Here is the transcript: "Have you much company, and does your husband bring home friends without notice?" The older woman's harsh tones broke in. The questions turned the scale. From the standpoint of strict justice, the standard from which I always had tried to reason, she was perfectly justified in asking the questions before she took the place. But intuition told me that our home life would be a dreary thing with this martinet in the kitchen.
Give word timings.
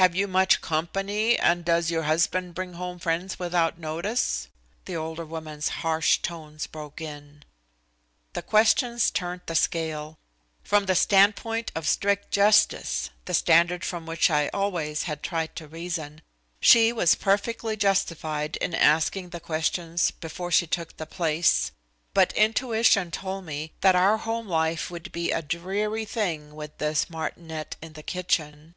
"Have 0.00 0.14
you 0.14 0.26
much 0.26 0.62
company, 0.62 1.38
and 1.38 1.62
does 1.62 1.90
your 1.90 2.04
husband 2.04 2.54
bring 2.54 2.72
home 2.72 2.98
friends 2.98 3.38
without 3.38 3.78
notice?" 3.78 4.48
The 4.86 4.96
older 4.96 5.26
woman's 5.26 5.68
harsh 5.84 6.20
tones 6.22 6.66
broke 6.66 7.02
in. 7.02 7.42
The 8.32 8.40
questions 8.40 9.10
turned 9.10 9.42
the 9.44 9.54
scale. 9.54 10.16
From 10.64 10.86
the 10.86 10.94
standpoint 10.94 11.70
of 11.74 11.86
strict 11.86 12.30
justice, 12.30 13.10
the 13.26 13.34
standard 13.34 13.84
from 13.84 14.06
which 14.06 14.30
I 14.30 14.48
always 14.54 15.02
had 15.02 15.22
tried 15.22 15.54
to 15.56 15.68
reason, 15.68 16.22
she 16.62 16.94
was 16.94 17.14
perfectly 17.14 17.76
justified 17.76 18.56
in 18.56 18.74
asking 18.74 19.28
the 19.28 19.40
questions 19.40 20.12
before 20.12 20.50
she 20.50 20.66
took 20.66 20.96
the 20.96 21.04
place. 21.04 21.72
But 22.14 22.32
intuition 22.32 23.10
told 23.10 23.44
me 23.44 23.72
that 23.82 23.94
our 23.94 24.16
home 24.16 24.48
life 24.48 24.90
would 24.90 25.12
be 25.12 25.30
a 25.30 25.42
dreary 25.42 26.06
thing 26.06 26.54
with 26.56 26.78
this 26.78 27.10
martinet 27.10 27.76
in 27.82 27.92
the 27.92 28.02
kitchen. 28.02 28.74